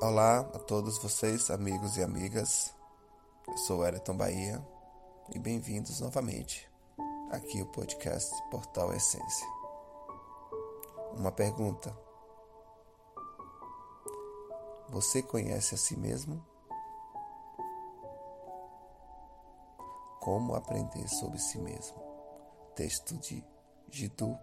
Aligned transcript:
Olá 0.00 0.40
a 0.40 0.58
todos 0.58 0.98
vocês, 0.98 1.50
amigos 1.50 1.96
e 1.96 2.02
amigas. 2.02 2.74
Eu 3.48 3.56
sou 3.56 3.78
Wellington 3.78 4.14
Bahia 4.14 4.62
e 5.34 5.38
bem-vindos 5.38 6.00
novamente 6.00 6.70
aqui 7.30 7.60
ao 7.60 7.66
podcast 7.68 8.30
Portal 8.50 8.92
Essência. 8.92 9.46
Uma 11.16 11.32
pergunta: 11.32 11.96
Você 14.90 15.22
conhece 15.22 15.74
a 15.74 15.78
si 15.78 15.96
mesmo? 15.96 16.44
Como 20.20 20.54
aprender 20.54 21.08
sobre 21.08 21.38
si 21.38 21.58
mesmo? 21.58 21.96
Texto 22.74 23.16
de 23.16 23.42
Jiddu 23.90 24.38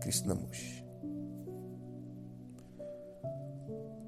Krishnamurti. 0.00 0.91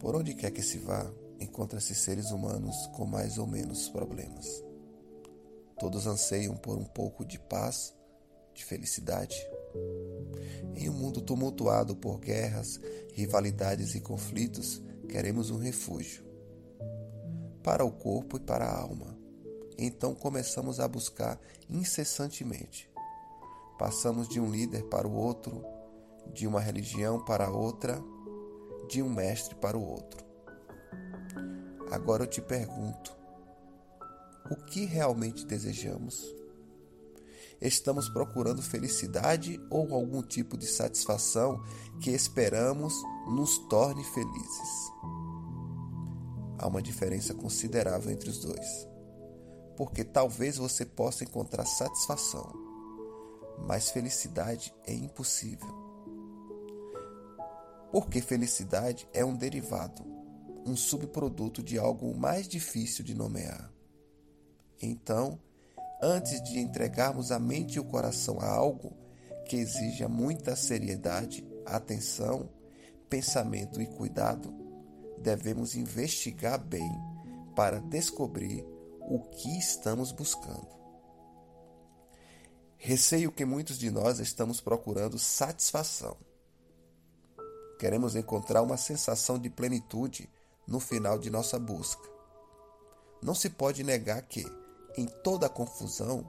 Por 0.05 0.15
onde 0.15 0.35
quer 0.35 0.51
que 0.51 0.61
se 0.61 0.77
vá, 0.77 1.11
encontra-se 1.41 1.95
seres 1.95 2.31
humanos 2.31 2.77
com 2.89 3.07
mais 3.07 3.39
ou 3.39 3.47
menos 3.47 3.89
problemas. 3.89 4.63
Todos 5.79 6.07
anseiam 6.07 6.55
por 6.55 6.77
um 6.77 6.85
pouco 6.85 7.25
de 7.25 7.39
paz, 7.39 7.95
de 8.53 8.63
felicidade. 8.67 9.35
Em 10.77 10.91
um 10.91 10.93
mundo 10.93 11.23
tumultuado 11.23 11.97
por 11.97 12.21
guerras, 12.21 12.79
rivalidades 13.15 13.95
e 13.95 14.01
conflitos, 14.01 14.83
queremos 15.09 15.49
um 15.49 15.57
refúgio 15.57 16.23
para 17.63 17.83
o 17.83 17.91
corpo 17.91 18.37
e 18.37 18.41
para 18.41 18.67
a 18.67 18.79
alma. 18.79 19.19
Então 19.79 20.15
começamos 20.15 20.81
a 20.81 20.87
buscar 20.87 21.41
incessantemente. 21.67 22.91
Passamos 23.79 24.29
de 24.29 24.39
um 24.39 24.51
líder 24.51 24.85
para 24.85 25.09
o 25.09 25.15
outro, 25.15 25.65
de 26.31 26.47
uma 26.47 26.61
religião 26.61 27.25
para 27.25 27.49
outra 27.49 28.05
de 28.89 29.03
um 29.03 29.09
mestre 29.09 29.55
para 29.55 29.77
o 29.77 29.83
outro. 29.83 30.25
Agora 31.91 32.25
eu 32.25 32.27
te 32.27 32.41
pergunto: 32.41 33.17
o 34.51 34.57
que 34.57 34.85
realmente 34.85 35.47
desejamos? 35.47 36.25
Estamos 37.61 38.09
procurando 38.09 38.63
felicidade 38.63 39.61
ou 39.71 39.95
algum 39.95 40.23
tipo 40.23 40.57
de 40.57 40.67
satisfação 40.67 41.63
que 42.01 42.11
esperamos 42.11 42.95
nos 43.29 43.59
torne 43.69 44.05
felizes? 44.05 44.93
Há 46.59 46.67
uma 46.67 46.83
diferença 46.83 47.33
considerável 47.33 48.11
entre 48.13 48.29
os 48.29 48.41
dois, 48.41 48.89
porque 49.77 50.05
talvez 50.05 50.57
você 50.57 50.85
possa 50.85 51.25
encontrar 51.25 51.65
satisfação, 51.65 52.53
mas 53.67 53.91
felicidade 53.91 54.75
é 54.87 54.93
impossível. 54.93 55.84
Porque 57.95 58.21
felicidade 58.21 59.09
é 59.13 59.25
um 59.25 59.37
derivado, 59.37 60.05
um 60.67 60.75
subproduto 60.75 61.63
de 61.63 61.79
algo 61.79 62.13
mais 62.13 62.49
difícil 62.49 63.05
de 63.05 63.15
nomear. 63.15 63.73
Então, 64.83 65.39
antes 66.03 66.43
de 66.43 66.59
entregarmos 66.59 67.31
a 67.31 67.39
mente 67.39 67.77
e 67.77 67.79
o 67.79 67.85
coração 67.85 68.41
a 68.41 68.49
algo 68.49 68.97
que 69.47 69.55
exija 69.55 70.09
muita 70.09 70.57
seriedade, 70.57 71.47
atenção, 71.65 72.51
pensamento 73.09 73.81
e 73.81 73.87
cuidado, 73.87 74.53
devemos 75.21 75.77
investigar 75.77 76.59
bem 76.59 76.91
para 77.55 77.79
descobrir 77.79 78.67
o 79.03 79.21
que 79.21 79.57
estamos 79.57 80.11
buscando. 80.11 80.67
Receio 82.77 83.31
que 83.31 83.45
muitos 83.45 83.79
de 83.79 83.89
nós 83.89 84.19
estamos 84.19 84.61
procurando 84.61 85.17
satisfação 85.17 86.17
Queremos 87.85 88.17
encontrar 88.17 88.63
uma 88.63 88.79
sensação 88.79 89.39
de 89.39 89.51
plenitude 89.51 90.27
no 90.67 90.81
final 90.81 91.19
de 91.19 91.29
nossa 91.29 91.59
busca. 91.59 92.09
Não 93.23 93.35
se 93.35 93.51
pode 93.51 93.85
negar 93.85 94.23
que, 94.23 94.43
em 94.97 95.05
toda 95.05 95.45
a 95.45 95.51
confusão, 95.51 96.27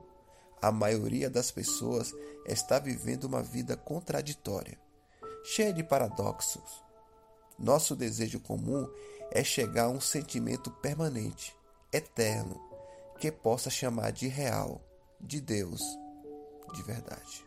a 0.61 0.69
maioria 0.69 1.29
das 1.29 1.51
pessoas 1.51 2.13
está 2.45 2.77
vivendo 2.77 3.23
uma 3.23 3.41
vida 3.41 3.77
contraditória, 3.77 4.77
cheia 5.45 5.71
de 5.71 5.81
paradoxos. 5.81 6.83
Nosso 7.57 7.95
desejo 7.95 8.41
comum 8.41 8.85
é 9.31 9.41
chegar 9.41 9.85
a 9.85 9.89
um 9.89 10.01
sentimento 10.01 10.69
permanente, 10.69 11.55
eterno, 11.89 12.61
que 13.17 13.31
possa 13.31 13.69
chamar 13.69 14.11
de 14.11 14.27
real, 14.27 14.81
de 15.21 15.39
Deus, 15.39 15.81
de 16.73 16.83
verdade 16.83 17.45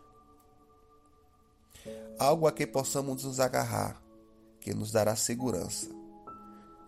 algo 2.19 2.47
a 2.47 2.53
que 2.53 2.67
possamos 2.67 3.25
nos 3.25 3.41
agarrar, 3.41 4.03
que 4.61 4.75
nos 4.75 4.91
dará 4.91 5.15
segurança. 5.15 5.89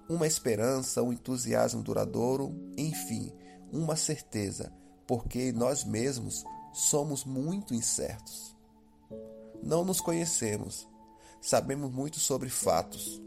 Uma 0.08 0.26
esperança, 0.26 1.02
um 1.02 1.12
entusiasmo 1.12 1.82
duradouro, 1.82 2.52
enfim, 2.76 3.32
uma 3.72 3.94
certeza, 3.94 4.72
porque 5.06 5.52
nós 5.52 5.84
mesmos 5.84 6.44
somos 6.72 7.24
muito 7.24 7.74
incertos. 7.74 8.56
Não 9.62 9.84
nos 9.84 10.00
conhecemos, 10.00 10.88
sabemos 11.40 11.92
muito 11.92 12.18
sobre 12.18 12.48
fatos, 12.48 13.20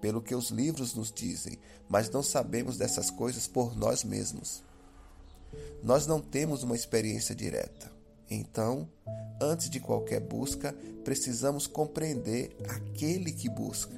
pelo 0.00 0.20
que 0.20 0.34
os 0.34 0.50
livros 0.50 0.94
nos 0.94 1.12
dizem, 1.12 1.58
mas 1.88 2.10
não 2.10 2.22
sabemos 2.22 2.76
dessas 2.76 3.10
coisas 3.10 3.46
por 3.46 3.76
nós 3.76 4.02
mesmos. 4.04 4.62
Nós 5.82 6.06
não 6.06 6.20
temos 6.20 6.62
uma 6.62 6.74
experiência 6.74 7.34
direta. 7.34 7.93
Então, 8.34 8.88
antes 9.40 9.70
de 9.70 9.78
qualquer 9.78 10.20
busca, 10.20 10.74
precisamos 11.04 11.66
compreender 11.66 12.56
aquele 12.68 13.30
que 13.30 13.48
busca. 13.48 13.94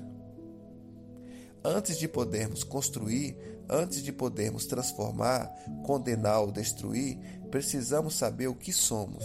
Antes 1.65 1.99
de 1.99 2.07
podermos 2.07 2.63
construir, 2.63 3.37
antes 3.69 4.03
de 4.03 4.13
podermos 4.13 4.67
transformar, 4.67 5.51
condenar 5.85 6.41
ou 6.41 6.53
destruir, 6.53 7.19
precisamos 7.51 8.15
saber 8.15 8.47
o 8.47 8.55
que 8.55 8.73
somos. 8.73 9.25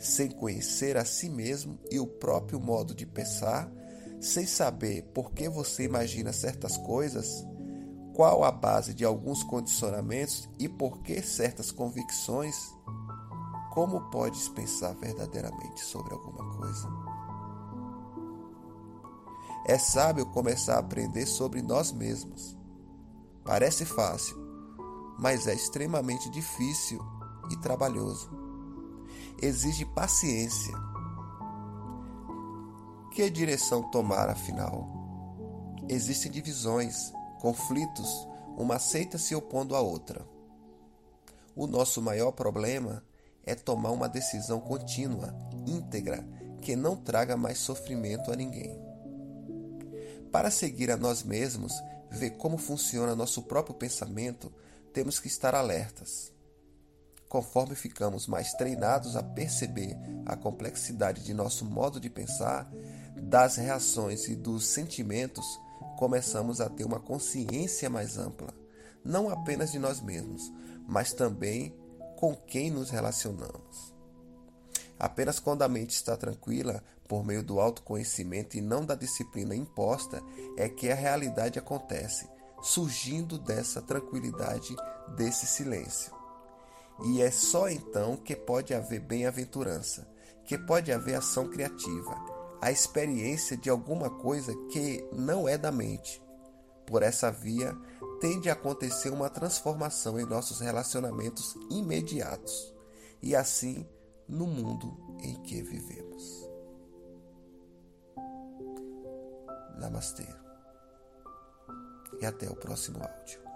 Sem 0.00 0.30
conhecer 0.30 0.96
a 0.96 1.04
si 1.04 1.28
mesmo 1.28 1.78
e 1.90 2.00
o 2.00 2.06
próprio 2.06 2.58
modo 2.58 2.94
de 2.94 3.06
pensar, 3.06 3.70
sem 4.20 4.46
saber 4.46 5.02
por 5.14 5.32
que 5.32 5.48
você 5.48 5.84
imagina 5.84 6.32
certas 6.32 6.76
coisas, 6.78 7.44
qual 8.14 8.42
a 8.42 8.50
base 8.50 8.94
de 8.94 9.04
alguns 9.04 9.42
condicionamentos 9.42 10.48
e 10.58 10.68
por 10.68 11.02
que 11.02 11.22
certas 11.22 11.70
convicções, 11.70 12.56
como 13.72 14.02
podes 14.10 14.48
pensar 14.50 14.92
verdadeiramente 14.96 15.82
sobre 15.82 16.12
alguma 16.12 16.44
coisa? 16.58 16.86
É 19.64 19.78
sábio 19.78 20.26
começar 20.26 20.74
a 20.74 20.80
aprender 20.80 21.24
sobre 21.24 21.62
nós 21.62 21.90
mesmos. 21.90 22.54
Parece 23.42 23.86
fácil, 23.86 24.36
mas 25.18 25.46
é 25.46 25.54
extremamente 25.54 26.28
difícil 26.28 27.00
e 27.50 27.56
trabalhoso. 27.56 28.30
Exige 29.40 29.86
paciência. 29.86 30.74
Que 33.10 33.30
direção 33.30 33.90
tomar 33.90 34.28
afinal? 34.28 34.86
Existem 35.88 36.30
divisões, 36.30 37.10
conflitos, 37.40 38.28
uma 38.54 38.74
aceita 38.74 39.16
se 39.16 39.34
opondo 39.34 39.74
à 39.74 39.80
outra. 39.80 40.28
O 41.56 41.66
nosso 41.66 42.02
maior 42.02 42.32
problema 42.32 43.02
é 43.44 43.54
tomar 43.54 43.90
uma 43.90 44.08
decisão 44.08 44.60
contínua, 44.60 45.34
íntegra, 45.66 46.24
que 46.60 46.76
não 46.76 46.96
traga 46.96 47.36
mais 47.36 47.58
sofrimento 47.58 48.30
a 48.30 48.36
ninguém. 48.36 48.78
Para 50.30 50.50
seguir 50.50 50.90
a 50.90 50.96
nós 50.96 51.22
mesmos, 51.22 51.72
ver 52.10 52.30
como 52.30 52.56
funciona 52.56 53.16
nosso 53.16 53.42
próprio 53.42 53.74
pensamento, 53.74 54.52
temos 54.92 55.18
que 55.18 55.26
estar 55.26 55.54
alertas. 55.54 56.32
Conforme 57.28 57.74
ficamos 57.74 58.26
mais 58.26 58.52
treinados 58.52 59.16
a 59.16 59.22
perceber 59.22 59.96
a 60.26 60.36
complexidade 60.36 61.24
de 61.24 61.32
nosso 61.32 61.64
modo 61.64 61.98
de 61.98 62.10
pensar, 62.10 62.70
das 63.16 63.56
reações 63.56 64.28
e 64.28 64.36
dos 64.36 64.66
sentimentos, 64.66 65.44
começamos 65.98 66.60
a 66.60 66.68
ter 66.68 66.84
uma 66.84 67.00
consciência 67.00 67.88
mais 67.88 68.18
ampla, 68.18 68.52
não 69.04 69.30
apenas 69.30 69.72
de 69.72 69.78
nós 69.78 70.00
mesmos, 70.00 70.52
mas 70.86 71.12
também 71.12 71.74
com 72.22 72.36
quem 72.36 72.70
nos 72.70 72.88
relacionamos. 72.88 73.92
Apenas 74.96 75.40
quando 75.40 75.62
a 75.62 75.68
mente 75.68 75.90
está 75.90 76.16
tranquila, 76.16 76.80
por 77.08 77.26
meio 77.26 77.42
do 77.42 77.58
autoconhecimento 77.58 78.56
e 78.56 78.60
não 78.60 78.86
da 78.86 78.94
disciplina 78.94 79.56
imposta, 79.56 80.22
é 80.56 80.68
que 80.68 80.88
a 80.88 80.94
realidade 80.94 81.58
acontece, 81.58 82.28
surgindo 82.62 83.40
dessa 83.40 83.82
tranquilidade, 83.82 84.72
desse 85.16 85.46
silêncio. 85.46 86.14
E 87.06 87.20
é 87.20 87.28
só 87.32 87.68
então 87.68 88.16
que 88.16 88.36
pode 88.36 88.72
haver 88.72 89.00
bem-aventurança, 89.00 90.06
que 90.44 90.56
pode 90.56 90.92
haver 90.92 91.16
ação 91.16 91.50
criativa, 91.50 92.14
a 92.60 92.70
experiência 92.70 93.56
de 93.56 93.68
alguma 93.68 94.08
coisa 94.08 94.54
que 94.70 95.04
não 95.12 95.48
é 95.48 95.58
da 95.58 95.72
mente. 95.72 96.22
Por 96.92 97.02
essa 97.02 97.30
via, 97.32 97.74
tende 98.20 98.50
a 98.50 98.52
acontecer 98.52 99.08
uma 99.08 99.30
transformação 99.30 100.20
em 100.20 100.26
nossos 100.26 100.60
relacionamentos 100.60 101.54
imediatos 101.70 102.74
e 103.22 103.34
assim 103.34 103.88
no 104.28 104.46
mundo 104.46 104.94
em 105.22 105.42
que 105.42 105.62
vivemos. 105.62 106.46
Namastê. 109.78 110.26
e 112.20 112.26
até 112.26 112.46
o 112.50 112.54
próximo 112.54 112.98
áudio. 113.02 113.51